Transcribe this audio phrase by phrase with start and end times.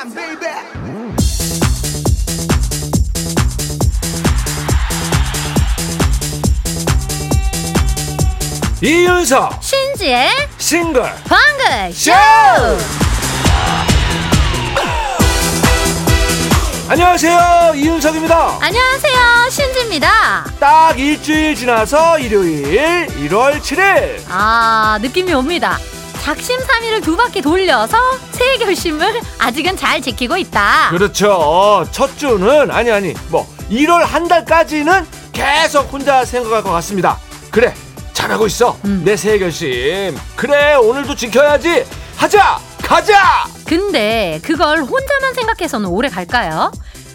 [0.00, 0.46] time, baby.
[8.82, 12.12] 이윤석 신지의 싱글 방글 쇼!
[16.88, 20.44] 안녕하세요 이윤석입니다 안녕하세요, 신지입니다.
[20.58, 25.78] 딱 일주일 지나서 일요일 1월 7일 아, 느낌이 옵니다.
[26.20, 27.96] 작심삼일을 두 바퀴 돌려서
[28.32, 30.88] 새해 결심을 아직은 잘 지키고 있다.
[30.90, 37.18] 그렇죠 첫 주는 아니 아니 뭐 1월 한 달까지는 계속 혼자 생각할 것 같습니다
[37.50, 37.72] 그래
[38.12, 39.02] 잘하고 있어 음.
[39.04, 41.84] 내 새해 결심 그래 오늘도 지켜야지
[42.16, 46.70] 하자 가자 근데 그걸 혼자만 생각해서는 오래 갈까요?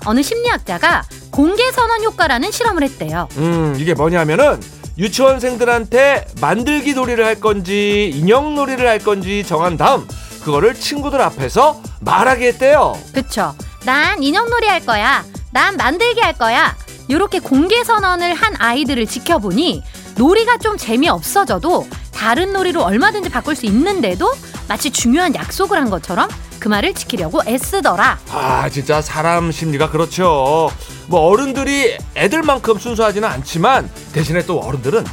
[0.05, 3.27] 어느 심리학자가 공개 선언 효과라는 실험을 했대요.
[3.37, 4.59] 음 이게 뭐냐면은
[4.97, 10.07] 유치원생들한테 만들기 놀이를 할 건지 인형 놀이를 할 건지 정한 다음
[10.43, 13.55] 그거를 친구들 앞에서 말하게 했대요 그쵸?
[13.85, 15.23] 난 인형 놀이 할 거야.
[15.51, 16.75] 난 만들기 할 거야.
[17.07, 19.83] 이렇게 공개 선언을 한 아이들을 지켜보니
[20.17, 24.31] 놀이가 좀 재미없어져도 다른 놀이로 얼마든지 바꿀 수 있는데도
[24.67, 28.17] 마치 중요한 약속을 한 것처럼 그 말을 지키려고 애쓰더라.
[28.31, 30.71] 아 진짜 사람 심리가 그렇죠
[31.07, 35.03] 뭐 어른들이 애들만큼 순수하지는 않지만 대신에 또 어른들은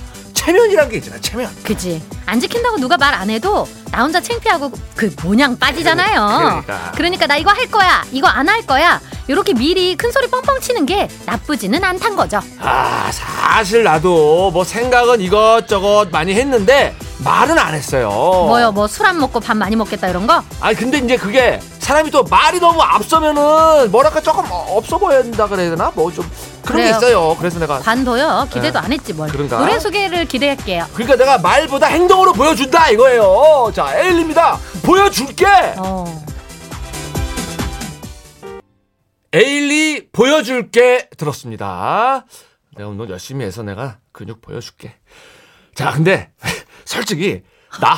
[0.47, 2.03] 체면이란 게 있잖아 체면 그지?
[2.27, 6.27] 안 지킨다고 누가 말 안 해도 나 혼자 창피하고 그 모냥 빠지잖아요.
[6.67, 6.93] 그러니까.
[6.97, 8.03] 그러니까 나 이거 할 거야.
[8.11, 8.99] 이거 안 할 거야.
[9.29, 12.41] 이렇게 미리 큰 소리 뻥뻥 치는 게 나쁘지는 않단 거죠.
[12.59, 18.73] 아 사실 나도 뭐 생각은 이것저것 많이 했는데 말은 안 했어요 뭐요?
[18.73, 20.43] 뭐 술 안 먹고 밥 많이 먹겠다 이런 거?
[20.61, 25.93] 아니 근데 이제 그게 사람이 또 말이 너무 앞서면은 뭐랄까 조금 없어 보인다 그래야 되나
[25.95, 26.29] 뭐 좀
[26.63, 26.93] 그런 그래요.
[26.93, 28.47] 게 있어요 그래서 내가 관둬요.
[28.53, 29.29] 기대도 안 했지 뭘.
[29.31, 29.59] 그런가?
[29.59, 30.87] 노래 소개를 기대할게요.
[30.95, 35.47] 그러니까 내가 말보다 행동으로 보여준다 이거예요 자 에일리입니다 보여줄게
[35.79, 36.05] 어.
[39.35, 42.27] 에일리 보여줄게 들었습니다.
[42.77, 44.95] 내가 오늘 열심히 해서 내가 근육 보여줄게.
[45.75, 46.31] 자, 근데
[46.85, 47.43] 솔직히
[47.81, 47.95] 나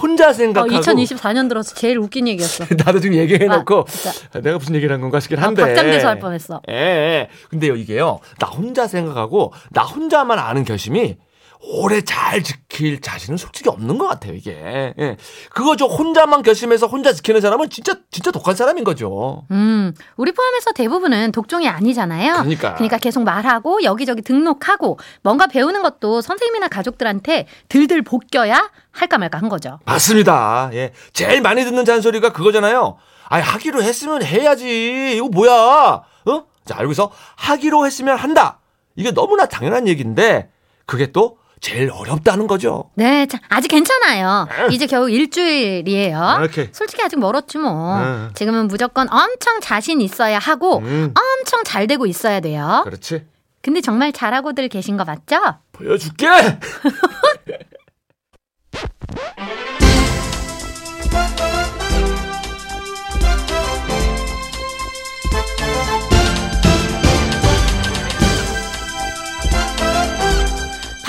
[0.00, 2.64] 혼자 어, 생각하고 2024년 들어서 제일 웃긴 얘기였어.
[2.84, 3.86] 나도 지금 얘기해놓고
[4.32, 4.40] 아.
[4.40, 6.62] 내가 무슨 얘기를 한 건가 싶긴 아, 한데 박장대소 할 뻔했어.
[6.70, 7.28] 예, 예.
[7.50, 11.16] 근데요 이게요 나 혼자 생각하고 나 혼자만 아는 결심이
[11.62, 15.16] 오래 잘 지킬 자신은 솔직히 없는 것 같아요 이게 예.
[15.50, 19.44] 그거 저 혼자만 결심해서 혼자 지키는 사람은 진짜 진짜 독한 사람인 거죠.
[19.50, 22.34] 음, 우리 포함해서 대부분은 독종이 아니잖아요.
[22.34, 22.98] 그러니까.
[22.98, 29.78] 계속 말하고 여기저기 등록하고 뭔가 배우는 것도 선생님이나 가족들한테 들들 볶여야 할까 말까 한 거죠.
[29.84, 30.70] 맞습니다.
[30.72, 30.92] 예.
[31.12, 32.96] 제일 많이 듣는 잔소리가 그거잖아요.
[33.28, 35.16] 아니, 하기로 했으면 해야지.
[35.16, 35.52] 이거 뭐야?
[35.52, 36.44] 어?
[36.64, 38.58] 자, 여기서 하기로 했으면 한다.
[38.96, 40.50] 이게 너무나 당연한 얘기인데,
[40.84, 42.90] 그게 또 제일 어렵다는 거죠.
[42.94, 44.48] 네, 자, 아직 괜찮아요.
[44.60, 44.72] 응.
[44.72, 46.18] 이제 겨우 일주일이에요.
[46.18, 46.68] 아, 오케이.
[46.72, 47.98] 솔직히 아직 멀었지 뭐.
[47.98, 48.30] 응.
[48.34, 52.80] 지금은 무조건 엄청 자신 있어야 하고 음, 엄청 잘 되고 있어야 돼요.
[52.84, 53.26] 그렇지.
[53.62, 55.38] 근데 정말 잘하고들 계신 거 맞죠?
[55.72, 56.28] 보여줄게!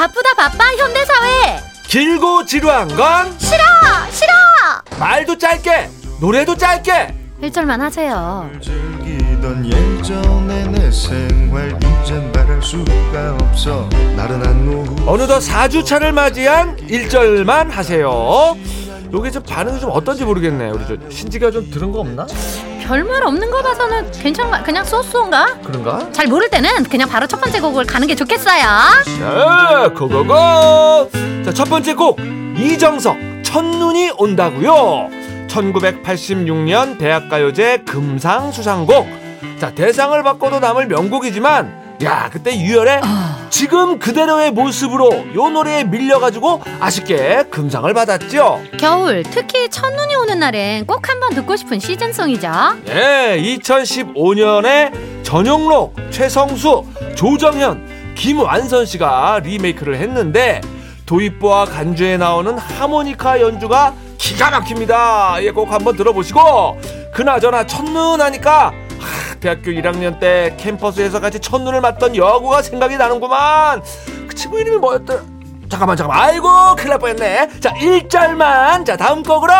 [0.01, 1.59] 바쁘다 바빠 현대사회.
[1.87, 3.37] 길고 지루한 건?
[3.37, 3.61] 싫어
[4.09, 4.33] 싫어.
[4.99, 5.89] 말도 짧게,
[6.19, 7.13] 노래도 짧게.
[7.43, 8.49] 1절만 하세요.
[8.63, 13.87] 즐기던 예전의 내 생활 이젠 말할 수가 없어.
[14.15, 18.57] 나른한 오후 어느덧 4주차를 맞이한 1절만 하세요.
[19.13, 20.69] 요게 좀 반응이 좀 어떤지 모르겠네.
[20.69, 22.25] 우리 저 신지가 좀 들은 거 없나?
[22.83, 25.59] 별말 없는 거 봐서는 괜찮가 그냥 쏘쏘인가?
[25.63, 26.11] 그런가?
[26.11, 28.61] 잘 모를 때는 그냥 바로 첫 번째 곡을 가는 게 좋겠어요
[29.19, 30.33] 자, 고고고!
[31.45, 32.19] 자, 첫 번째 곡,
[32.57, 35.09] 이정석, 첫눈이 온다고요
[35.47, 39.07] 1986년 대학가요제 금상 수상곡.
[39.59, 43.01] 자, 대상을 받고도 남을 명곡이지만, 야, 그때 유열의
[43.51, 48.61] 지금 그대로의 모습으로 요 노래에 밀려가지고 아쉽게 금상을 받았죠.
[48.79, 52.49] 겨울 특히 첫눈이 오는 날엔 꼭 한번 듣고 싶은 시즌송이죠
[52.87, 60.61] 예, 2015년에 전용록, 최성수, 조정현, 김완선 씨가 리메이크를 했는데
[61.05, 65.37] 도입부와 간주에 나오는 하모니카 연주가 기가 막힙니다.
[65.43, 66.79] 예, 꼭 한번 들어보시고
[67.13, 68.71] 그나저나 첫눈 하니까 하,
[69.41, 73.81] 대학교 1학년 때 캠퍼스에서 같이 첫눈을 맞던 여고가 생각이 나는구만.
[74.27, 75.21] 그 친구 이름이 뭐였더라?
[75.67, 76.23] 잠깐만 잠깐만.
[76.25, 77.59] 아이고 큰일 날 뻔했네.
[77.59, 78.85] 자 1절만.
[78.85, 79.51] 자 다음 곡으로.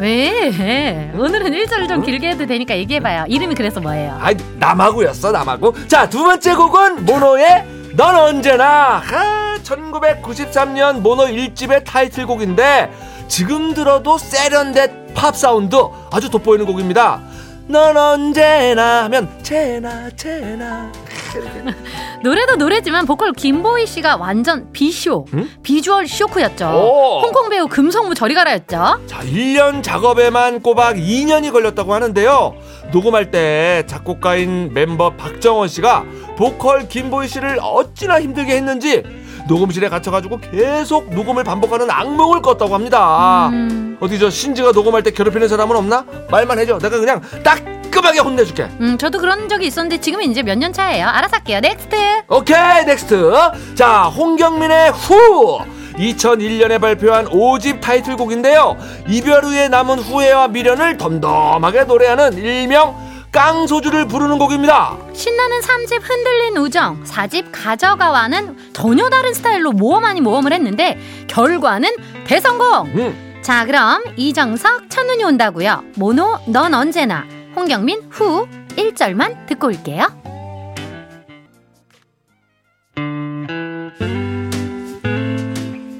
[0.00, 1.12] 왜?
[1.14, 3.26] 오늘은 1절을 좀 길게 해도 되니까 얘기해봐요.
[3.28, 4.18] 이름이 그래서 뭐예요?
[4.20, 7.64] 아이 남하고였어 남하고 자두 번째 곡은 모노의
[7.94, 9.02] 넌 언제나.
[9.08, 12.90] 아, 1993년 모노 1집의 타이틀곡인데
[13.28, 15.76] 지금 들어도 세련된 팝 사운드.
[16.10, 17.20] 아주 돋보이는 곡입니다
[17.68, 20.90] 넌 언제나 하면 제나 제나
[22.24, 25.48] 노래도 노래지만 보컬 김보희 씨가 완전 비쇼, 응?
[25.62, 26.66] 비주얼 쇼크였죠.
[26.66, 27.20] 오.
[27.20, 29.00] 홍콩 배우 금성무 저리 가라였죠.
[29.06, 32.54] 자 1년 작업에만 꼬박 2년이 걸렸다고 하는데요
[32.92, 36.04] 녹음할 때 작곡가인 멤버 박정원 씨가
[36.36, 39.02] 보컬 김보희 씨를 어찌나 힘들게 했는지
[39.48, 45.48] 녹음실에 갇혀가지고 계속 녹음을 반복하는 악몽을 꿨다고 합니다 음, 어디 저 신지가 녹음할 때 괴롭히는
[45.48, 46.04] 사람은 없나?
[46.30, 50.58] 말만 해줘 내가 그냥 따끔하게 혼내줄게 음, 저도 그런 적이 있었는데 지금 은 이제 몇
[50.58, 51.06] 년 차예요.
[51.06, 51.60] 알아서 할게요.
[51.60, 51.96] next.
[52.28, 53.32] 오케이 next
[53.74, 55.58] 자 홍경민의 후
[55.96, 58.76] 2001년에 발표한 5집 타이틀곡인데요
[59.08, 62.94] 이별 후에 남은 후회와 미련을 덤덤하게 노래하는 일명
[63.32, 70.98] 깡소주를 부르는 곡입니다 신나는 3집 흔들린 우정, 4집 가져가와는 전혀 다른 스타일로 모험하니 모험을 했는데
[71.26, 71.90] 결과는
[72.26, 72.86] 대성공.
[72.94, 75.82] 음, 자, 그럼 이정석 첫눈이 온다고요.
[75.96, 78.46] 모노 넌 언제나 홍경민 후
[78.76, 80.06] 1절만 듣고 올게요.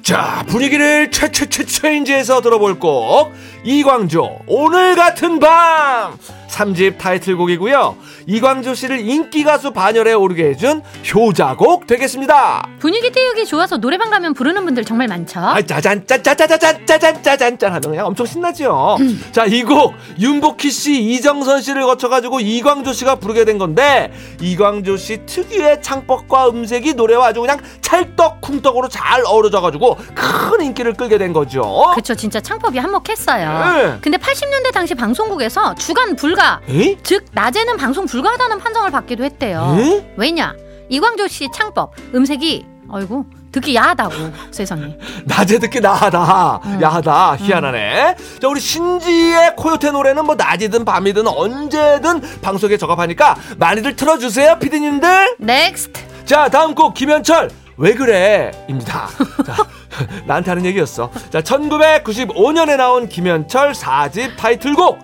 [0.03, 3.31] 자 분위기를 최최최 체인지해서 들어볼 곡
[3.63, 6.17] 이광조 오늘 같은 밤
[6.59, 7.97] 3집 타이틀곡이고요
[8.27, 10.83] 이광조 씨를 인기 가수 반열에 오르게 해준
[11.15, 15.41] 효자곡 되겠습니다 분위기 띄우기 좋아서 노래방 가면 부르는 분들 정말 많죠.
[15.41, 18.97] 아, 짜잔, 짜자자자잔, 짜잔, 짜잔, 짠 하면 그냥 엄청 신나죠.
[19.33, 24.97] 자, 이 곡 윤복희 씨, 이정선 씨를 거쳐 가지고 이광조 씨가 부르게 된 건데 이광조
[24.97, 31.33] 씨 특유의 창법과 음색이 노래와 아주 그냥 찰떡쿵떡으로 잘 어우러져 가지고 큰 인기를 끌게 된
[31.33, 31.93] 거죠.
[31.95, 33.75] 그쵸, 진짜 창법이 한몫했어요.
[33.75, 33.99] 네.
[34.01, 36.97] 근데 80년대 당시 방송국에서 주간 불가, 에?
[37.03, 39.77] 즉 낮에는 방송 불가하다는 판정을 받기도 했대요.
[39.79, 40.15] 에?
[40.17, 40.55] 왜냐?
[40.89, 44.15] 이광조 씨 창법, 음색이 어이구 듣기 야하다고
[44.51, 44.97] 세상에.
[45.25, 46.83] 낮에 듣기 나하다, 음.
[46.83, 48.17] 야하다, 희한하네.
[48.41, 55.37] 자, 우리 신지의 코요태 노래는 뭐 낮이든 밤이든 언제든 방송에 적합하니까 많이들 틀어주세요, 피디님들.
[55.39, 56.09] next.
[56.29, 59.09] 자 다음 곡 김현철 왜 그래 입니다
[59.47, 59.57] 자,
[60.29, 64.99] 나한테 하는 얘기였어 자 1995년에 나온 김현철 4집 타이틀곡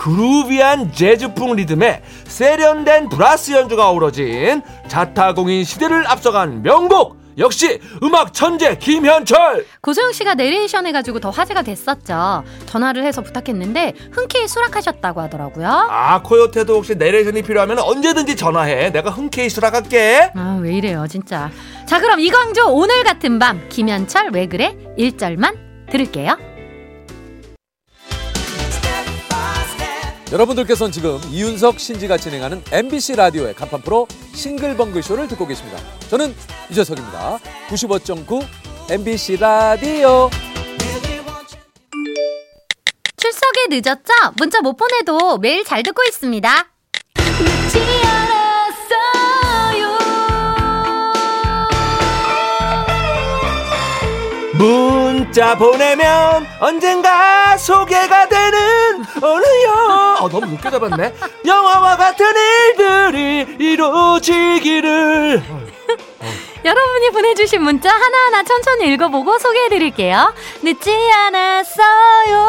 [0.00, 9.66] 그루비한 재즈풍 리듬에 세련된 브라스 연주가 어우러진 자타공인 시대를 앞서간 명곡 역시 음악 천재 김현철
[9.82, 12.44] 고소영 씨가 내레이션 해가지고 더 화제가 됐었죠.
[12.64, 15.68] 전화를 해서 부탁했는데 흔쾌히 수락하셨다고 하더라고요.
[15.68, 21.50] 아 코요테도 혹시 내레이션이 필요하면 언제든지 전화해 내가 흔쾌히 수락할게 아, 왜 이래요, 진짜.
[21.86, 24.74] 자, 그럼 이광조 오늘 같은 밤 김현철 왜 그래?
[24.98, 25.56] 1절만
[25.90, 26.49] 들을게요.
[30.32, 35.78] 여러분들께서는 지금 이윤석 신지가 진행하는 MBC 라디오의 간판 프로 싱글벙글 쇼를 듣고 계십니다.
[36.08, 36.34] 저는
[36.70, 37.38] 유재석입니다.
[37.68, 38.46] 95.9
[38.90, 40.30] MBC 라디오.
[43.16, 44.12] 출석에 늦었죠?
[44.38, 46.70] 문자 못 보내도 매일 잘 듣고 있습니다.
[54.60, 60.16] 문자 보내면 언젠가 소개가 되는 어느 영.
[60.20, 61.14] 어, 너무 늦게 잡았네.
[61.46, 65.42] 영화와 같은 일들이 이루어지기를.
[66.62, 70.34] 여러분이 보내주신 문자 하나하나 천천히 읽어보고 소개해드릴게요.
[70.62, 72.40] 늦지 않았어요.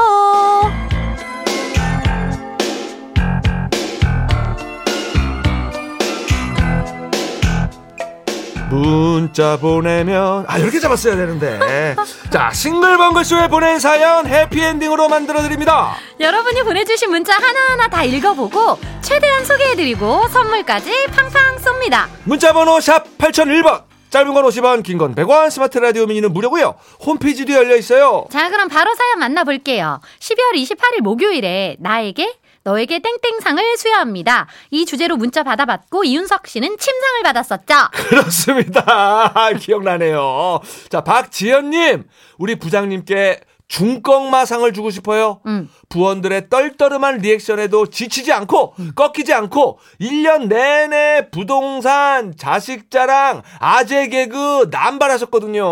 [8.71, 11.95] 문자 보내면 아 이렇게 잡았어야 되는데.
[12.31, 15.95] 자 싱글벙글쇼에 보낸 사연 해피엔딩으로 만들어 드립니다.
[16.19, 22.05] 여러분이 보내주신 문자 하나하나 다 읽어보고 최대한 소개해드리고 선물까지 팡팡 쏩니다.
[22.23, 23.83] 문자번호 샵 8001번.
[24.11, 26.75] 짧은 건 50원, 긴 건 100원, 스마트 라디오 미니는 무료고요.
[27.05, 28.25] 홈페이지도 열려 있어요.
[28.29, 30.01] 자, 그럼 바로 사연 만나볼게요.
[30.19, 34.47] 12월 28일 목요일에 나에게 너에게 땡땡상을 수여합니다.
[34.69, 37.75] 이 주제로 문자 받아봤고 이윤석 씨는 침상을 받았었죠.
[38.09, 39.33] 그렇습니다.
[39.59, 40.59] 기억나네요.
[40.89, 42.03] 자, 박지연님,
[42.37, 43.41] 우리 부장님께
[43.71, 45.39] 중꺽마상을 주고 싶어요.
[45.45, 45.69] 음.
[45.87, 55.63] 부원들의 떨떠름한 reaction에도 지치지 않고 꺾이지 않고 1년 내내 부동산, 자식 자랑, 아재 개그 남발하셨거든요.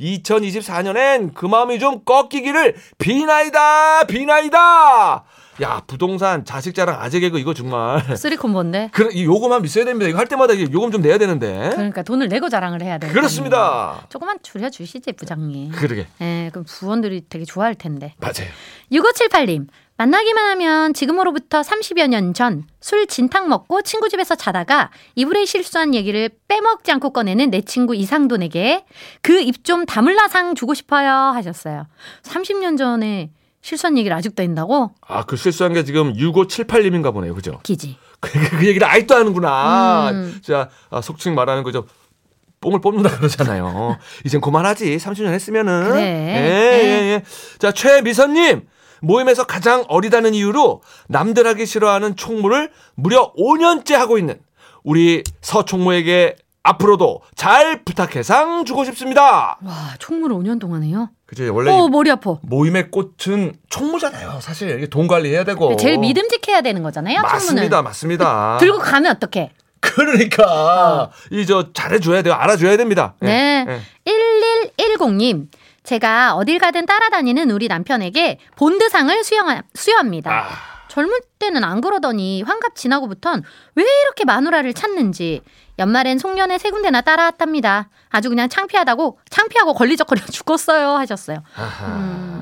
[0.00, 5.24] 2024년엔 그 마음이 좀 꺾이기를 비나이다, 비나이다.
[5.62, 8.90] 야, 부동산, 자식 자랑, 아재 개그 이거 정말 three combo인데.
[8.92, 10.08] 그래, 이 요금만 있어야 됩니다.
[10.08, 11.70] 이거 할 때마다 이게 요금 좀 내야 되는데.
[11.74, 13.12] 그러니까 돈을 내고 자랑을 해야 돼요.
[13.12, 14.06] 그렇습니다.
[14.08, 15.70] 조금만 줄여 주시지 부장님.
[15.72, 16.06] 그러게.
[16.20, 18.14] 예, 그럼 부원들이 되게 좋아할 텐데.
[18.18, 18.48] 맞아요.
[18.92, 19.68] 6578님.
[19.96, 26.28] 만나기만 하면 지금으로부터 30여 년 전 술 진탕 먹고 친구 집에서 자다가 이불에 실수한 얘기를
[26.48, 28.84] 빼먹지 않고 꺼내는 내 친구 이상돈에게
[29.22, 31.86] 그 입 좀 다물라상 주고 싶어요 하셨어요.
[32.24, 33.30] 30년 전에
[33.64, 34.90] 실수한 얘기를 아직도 한다고?
[35.00, 37.34] 아, 그 실수한 게 지금 6578님인가 보네요.
[37.34, 37.60] 그죠?
[37.62, 37.96] 기지.
[38.20, 40.10] 그, 그 얘기를 아직도 하는구나.
[40.10, 40.38] 음.
[40.44, 41.86] 자, 아, 속칭 말하는 거죠.
[42.60, 43.96] 뽕을 뽑는다 그러잖아요.
[44.26, 44.98] 이젠 그만하지.
[44.98, 45.88] 30년 했으면은.
[45.88, 46.00] 그래.
[46.02, 46.84] 예, 네.
[46.84, 47.22] 예, 예.
[47.58, 48.68] 자, 최미선님.
[49.00, 54.38] 모임에서 가장 어리다는 이유로 남들 하기 싫어하는 총무를 무려 5년째 하고 있는
[54.82, 56.36] 우리 서총무에게
[56.74, 59.58] 앞으로도 잘 부탁해상 주고 싶습니다.
[59.62, 61.10] 와, 총무를 5년 동안 해요?
[61.26, 61.54] 그죠.
[61.54, 62.38] 원래 어, 이 머리 아파.
[62.42, 64.38] 모임의 꽃은 총무잖아요.
[64.40, 65.76] 사실 이게 돈 관리해야 되고.
[65.76, 67.20] 제일 믿음직해야 되는 거잖아요.
[67.20, 67.82] 맞습니다.
[67.82, 68.56] 맞습니다.
[68.58, 69.52] 들고 가면 어떡해?
[69.80, 72.32] 그러니까 이저 잘해줘야 돼요.
[72.32, 73.14] 알아줘야 됩니다.
[73.22, 73.66] 예, 네.
[74.06, 74.12] 예.
[74.86, 75.48] 1110님.
[75.82, 79.42] 제가 어딜 가든 따라다니는 우리 남편에게 본드상을 수여,
[79.74, 80.30] 수여합니다.
[80.32, 80.48] 아,
[80.94, 83.42] 젊을 때는 안 그러더니 환갑 지나고부턴
[83.74, 85.42] 왜 이렇게 마누라를 찾는지
[85.80, 87.88] 연말엔 송년회 세 군데나 따라왔답니다.
[88.10, 91.42] 아주 그냥 창피하다고 창피하고 걸리적거려 죽었어요 하셨어요.
[91.56, 91.86] 아하.
[91.88, 92.33] 음.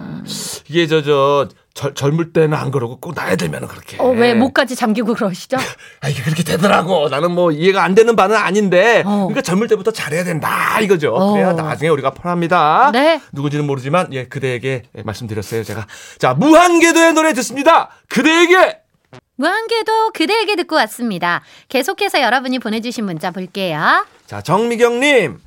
[0.68, 3.96] 이게 저저 젊을 때는 안 그러고 꼭 나이 들면은 그렇게.
[3.98, 5.56] 어, 왜 목까지 잠기고 그러시죠?
[6.02, 7.08] 아, 이게 그렇게 되더라고.
[7.08, 9.02] 나는 뭐 이해가 안 되는 바는 아닌데.
[9.06, 9.26] 어.
[9.28, 11.14] 그러니까 젊을 때부터 잘해야 된다 이거죠.
[11.14, 11.32] 어.
[11.32, 12.90] 그래야 나중에 우리가 편합니다.
[12.92, 13.20] 네.
[13.32, 15.86] 누군지는 모르지만 예 그대에게 예, 말씀드렸어요 제가.
[16.18, 17.88] 자 무한궤도의 노래 듣습니다.
[18.08, 18.78] 그대에게.
[19.36, 21.42] 무한궤도 그대에게 듣고 왔습니다.
[21.68, 24.06] 계속해서 여러분이 보내주신 문자 볼게요.
[24.26, 25.38] 자, 정미경님.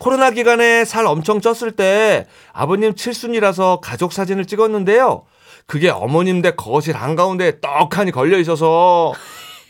[0.00, 5.24] 코로나 기간에 살 엄청 쪘을 때 아버님 칠순이라서 가족 사진을 찍었는데요.
[5.66, 9.12] 그게 어머님 댁 거실 한가운데 떡하니 걸려 있어서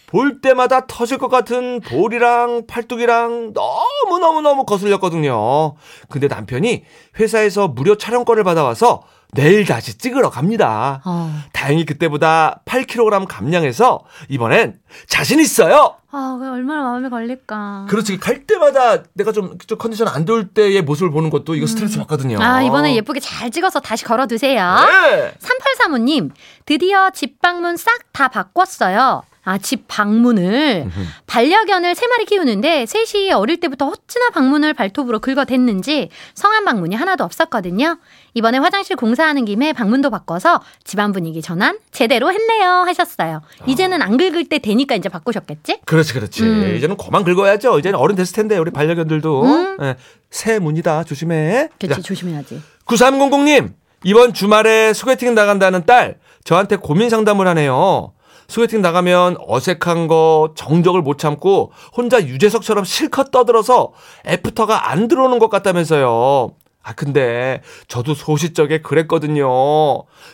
[0.06, 5.74] 볼 때마다 터질 것 같은 볼이랑 팔뚝이랑 너무너무너무 거슬렸거든요.
[6.08, 6.84] 근데 남편이
[7.18, 11.00] 회사에서 무료 촬영권을 받아와서 내일 다시 찍으러 갑니다.
[11.04, 11.32] 어.
[11.52, 15.96] 다행히 그때보다 8kg 감량해서 이번엔 자신 있어요.
[16.12, 17.86] 아, 왜 얼마나 마음에 걸릴까.
[17.88, 21.98] 그렇지 갈 때마다 내가 좀, 좀 컨디션 안 좋을 때의 모습을 보는 것도 이거 스트레스
[21.98, 22.38] 받거든요.
[22.40, 24.74] 아, 이번에 예쁘게 잘 찍어서 다시 걸어두세요.
[25.10, 25.32] 네.
[25.38, 26.30] 3835님,
[26.66, 29.22] 드디어 집 방문 싹 다 바꿨어요.
[29.42, 30.90] 아, 집 방문을.
[31.26, 37.98] 반려견을 세 마리 키우는데, 셋이 어릴 때부터 어찌나 방문을 발톱으로 긁어댔는지 성한 방문이 하나도 없었거든요.
[38.34, 42.84] 이번에 화장실 공사하는 김에 방문도 바꿔서 집안 분위기 전환 제대로 했네요.
[42.86, 43.40] 하셨어요.
[43.66, 45.80] 이제는 안 긁을 때 되니까 이제 바꾸셨겠지?
[45.84, 46.74] 그렇지 그렇지 음.
[46.76, 49.76] 이제는 그만 긁어야죠 이제는 어른 됐을 텐데 우리 반려견들도 음.
[49.82, 49.96] 예,
[50.30, 52.60] 새 문이다 조심해 그치, 조심해야지.
[52.86, 53.72] 9300님
[54.04, 58.12] 이번 주말에 소개팅 나간다는 딸 저한테 고민 상담을 하네요
[58.48, 63.92] 소개팅 나가면 어색한 거 정적을 못 참고 혼자 유재석처럼 실컷 떠들어서
[64.26, 66.50] 애프터가 안 들어오는 것 같다면서요
[66.82, 69.46] 아 근데 저도 소시적에 그랬거든요.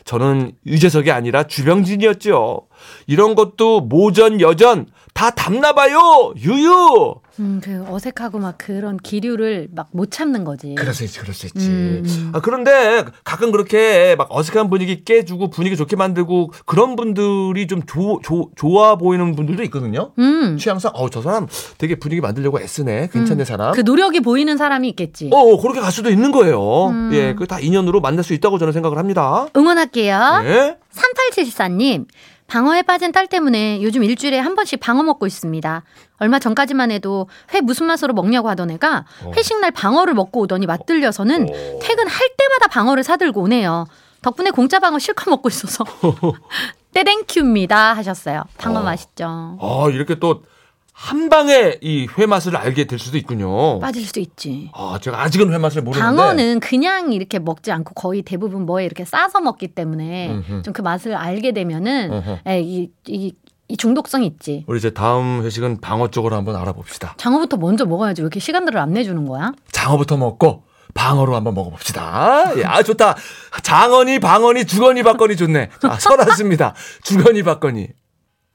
[0.05, 2.69] 저는 유재석이 아니라 주병진이었죠
[3.07, 6.35] 이런 것도 모전 여전 다 담나봐요.
[6.37, 10.75] 유유 음, 그 어색하고 막 그런 기류를 막 못 참는 거지.
[10.77, 11.69] 그럴 수 있지, 그럴 수 있지.
[11.69, 12.31] 음.
[12.35, 18.21] 아, 그런데 가끔 그렇게 막 어색한 분위기 깨주고 분위기 좋게 만들고 그런 분들이 좀 조,
[18.23, 20.13] 조, 좋아 보이는 분들도 있거든요.
[20.19, 20.57] 음.
[20.59, 21.47] 취향상, 어, 저 사람
[21.79, 23.09] 되게 분위기 만들려고 애쓰네.
[23.13, 23.73] 괜찮네, 사람.
[23.73, 25.31] 그 노력이 보이는 사람이 있겠지.
[25.33, 26.89] 어, 어, 그렇게 갈 수도 있는 거예요.
[26.89, 27.11] 음.
[27.15, 29.47] 예, 그 다 인연으로 만날 수 있다고 저는 생각을 합니다.
[29.57, 30.43] 응원할게요.
[30.45, 30.77] 예.
[30.93, 32.07] 3874님,
[32.47, 35.83] 방어에 빠진 딸 때문에 요즘 일주일에 한 번씩 방어 먹고 있습니다.
[36.19, 39.05] 얼마 전까지만 해도 회 무슨 맛으로 먹냐고 하던 애가
[39.37, 41.47] 회식 날 방어를 먹고 오더니 맛들려서는
[41.81, 43.87] 퇴근할 때마다 방어를 사들고 오네요.
[44.23, 45.85] 덕분에 공짜 방어 실컷 먹고 있어서
[46.95, 48.45] 떼땡큐입니다 하셨어요.
[48.59, 48.83] 방어 어.
[48.83, 49.59] 맛있죠.
[49.61, 50.43] 아, 이렇게 또
[50.99, 53.79] 한 방에 이 회 맛을 알게 될 수도 있군요.
[53.81, 54.71] 빠질 수 있지.
[54.73, 56.05] 아, 제가 아직은 회 맛을 모르는데.
[56.17, 60.63] 방어는 그냥 이렇게 먹지 않고 거의 대부분 뭐에 이렇게 싸서 먹기 때문에.
[60.65, 62.41] 좀 그 맛을 알게 되면은.
[62.47, 63.35] 에, 이, 이,
[63.69, 64.65] 이 중독성이 있지.
[64.67, 67.15] 우리 이제 다음 회식은 방어 쪽으로 한번 알아봅시다.
[67.19, 69.53] 장어부터 먼저 먹어야지 왜 이렇게 시간들을 안 내주는 거야?
[69.73, 72.59] 장어부터 먹고 방어로 한번 먹어봅시다.
[72.63, 73.17] 야 좋다.
[73.63, 75.69] 장어니 방어니 주거니 받거니 좋네.
[75.83, 76.75] 자, 설았습니다.
[77.03, 77.89] 주거니 받거니.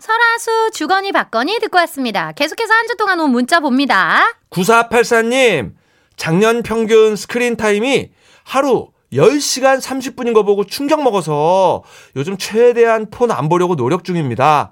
[0.02, 2.32] 설아수 주거니 받거니 듣고 왔습니다.
[2.32, 4.24] 계속해서 한 주 동안 온 문자 봅니다.
[4.50, 5.74] 9484님
[6.18, 8.10] 작년 평균 스크린 타임이
[8.44, 11.84] 하루 10시간 30분인 거 보고 충격 먹어서
[12.16, 14.72] 요즘 최대한 폰 안 보려고 노력 중입니다.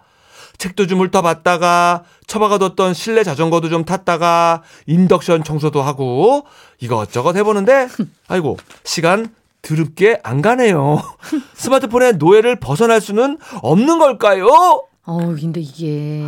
[0.57, 6.45] 책도 좀 훑어봤다가 처박아뒀던 실내 자전거도 좀 탔다가 인덕션 청소도 하고
[6.79, 7.87] 이것저것 해보는데
[8.27, 11.01] 아이고 시간 드럽게 안 가네요.
[11.53, 14.83] 스마트폰의 노예를 벗어날 수는 없는 걸까요?
[15.05, 16.23] 어우 근데 이게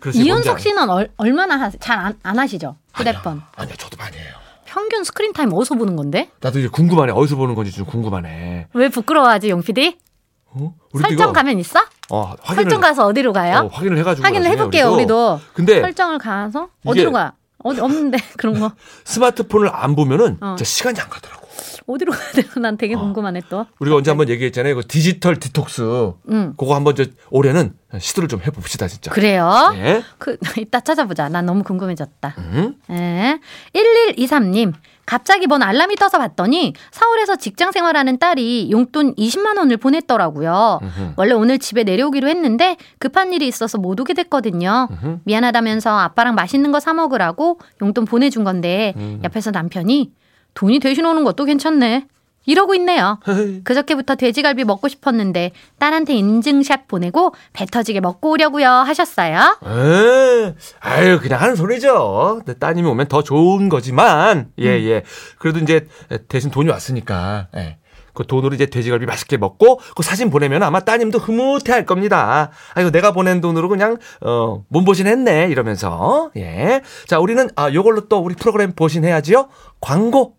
[0.00, 1.70] 그래서 이윤석 씨는 얼, 얼마나?
[1.70, 2.76] 잘안 안 하시죠?
[2.92, 3.12] 아니야.
[3.12, 3.42] 휴대폰.
[3.56, 4.34] 아니야 저도 많이 해요.
[4.64, 6.30] 평균 screen time 어디서 보는 건데?
[6.40, 7.12] 나도 이제 궁금하네.
[7.12, 8.68] 어디서 보는 건지 좀 궁금하네.
[8.72, 9.98] 왜 부끄러워하지 용 PD?
[10.46, 10.74] 어?
[10.92, 11.80] 우리도 설정 가면 있어?
[12.10, 13.64] 어, 확인을 설정 가서 어디로 가요?
[13.64, 15.40] 어, 확인을 해가지고 확인을 해볼게요 우리도.
[15.54, 17.34] 근데 설정을 가서 어디로 가?
[17.58, 18.72] 어디 없는데 그런 거.
[19.04, 20.56] 스마트폰을 안 보면은 어.
[20.56, 21.45] 진짜 시간이 안 가더라고.
[21.86, 23.66] 어디로 가야 되나 난 되게 궁금하네 또.
[23.78, 24.74] 우리가 언제 한번 얘기했잖아요.
[24.76, 26.12] 그 디지털 디톡스.
[26.30, 26.54] 응.
[26.56, 29.10] 그거 한번 저 올해는 시도를 좀 해봅시다 진짜.
[29.10, 29.72] 그래요?
[29.76, 30.02] 예.
[30.18, 31.28] 그 이따 찾아보자.
[31.28, 32.34] 난 너무 궁금해졌다.
[32.38, 32.74] 음?
[32.90, 33.38] 예.
[33.74, 34.72] 1123님.
[35.06, 40.80] 갑자기 뭔 알람이 떠서 봤더니 서울에서 직장 생활하는 딸이 용돈 20만 원을 보냈더라고요.
[40.82, 41.12] 음흠.
[41.16, 44.88] 원래 오늘 집에 내려오기로 했는데 급한 일이 있어서 못 오게 됐거든요.
[44.90, 45.18] 음흠.
[45.24, 49.20] 미안하다면서 아빠랑 맛있는 거 사 먹으라고 용돈 보내준 건데 음.
[49.24, 50.12] 옆에서 남편이
[50.56, 52.08] 돈이 대신 오는 것도 괜찮네.
[52.46, 53.18] 이러고 있네요.
[53.64, 59.58] 그저께부터 돼지갈비 먹고 싶었는데 딸한테 인증샷 보내고 배 터지게 먹고 오려고요 하셨어요.
[59.64, 62.42] 에, 아유 그냥 하는 소리죠.
[62.46, 65.02] 내 따님이 오면 더 좋은 거지만 예 예.
[65.38, 65.88] 그래도 이제
[66.28, 67.78] 대신 돈이 왔으니까 예.
[68.14, 72.50] 그 돈으로 이제 돼지갈비 맛있게 먹고 그 사진 보내면 아마 따님도 흐뭇해할 겁니다.
[72.74, 76.80] 아이고 내가 보낸 돈으로 그냥 어 몸보신했네 이러면서 예.
[77.08, 79.48] 자 우리는 아 요걸로 또 우리 프로그램 보신해야지요.
[79.80, 80.35] 광고.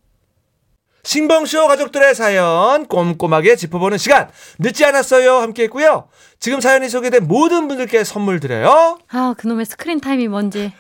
[1.08, 6.10] 신봉쇼 가족들의 사연 꼼꼼하게 짚어보는 시간 늦지 않았어요 함께 했고요.
[6.38, 9.00] 지금 사연이 소개된 모든 분들께 선물 드려요.
[9.08, 10.74] 아 그놈의 스크린 타임이 뭔지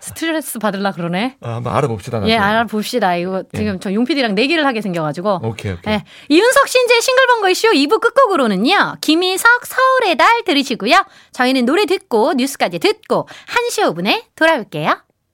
[0.00, 1.36] 스트레스 받을라 그러네.
[1.40, 2.18] 아, 한번 알아봅시다.
[2.18, 2.32] 나중에.
[2.32, 3.14] 예, 알아봅시다.
[3.16, 3.78] 이거 지금 예.
[3.80, 5.40] 저 용PD랑 내기를 하게 생겨가지고.
[5.44, 5.94] 오케이, 오케이.
[5.94, 6.04] 예.
[6.28, 8.96] 이윤석 신재 싱글벙글 쇼 2부 끝곡으로는요.
[9.00, 11.04] 김희석 서울의 달 들으시고요.
[11.32, 13.28] 저희는 노래 듣고 뉴스까지 듣고
[13.70, 15.05] 1시 5분에 돌아올게요.